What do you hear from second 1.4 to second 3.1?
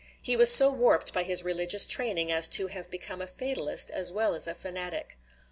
religious training as to have